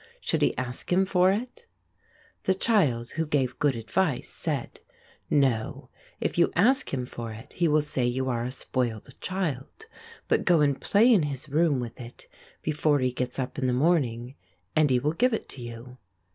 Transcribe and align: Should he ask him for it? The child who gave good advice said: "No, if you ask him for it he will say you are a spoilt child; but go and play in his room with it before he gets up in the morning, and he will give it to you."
Should 0.19 0.41
he 0.41 0.57
ask 0.57 0.91
him 0.91 1.05
for 1.05 1.31
it? 1.31 1.67
The 2.45 2.55
child 2.55 3.11
who 3.11 3.25
gave 3.27 3.59
good 3.59 3.75
advice 3.75 4.31
said: 4.31 4.79
"No, 5.29 5.91
if 6.19 6.39
you 6.39 6.51
ask 6.55 6.91
him 6.91 7.05
for 7.05 7.31
it 7.33 7.53
he 7.53 7.67
will 7.67 7.83
say 7.83 8.07
you 8.07 8.27
are 8.27 8.43
a 8.43 8.51
spoilt 8.51 9.09
child; 9.21 9.85
but 10.27 10.43
go 10.43 10.61
and 10.61 10.81
play 10.81 11.13
in 11.13 11.21
his 11.21 11.49
room 11.49 11.79
with 11.79 12.01
it 12.01 12.27
before 12.63 12.97
he 12.97 13.11
gets 13.11 13.37
up 13.37 13.59
in 13.59 13.67
the 13.67 13.73
morning, 13.73 14.33
and 14.75 14.89
he 14.89 14.97
will 14.97 15.13
give 15.13 15.35
it 15.35 15.47
to 15.49 15.61
you." 15.61 15.99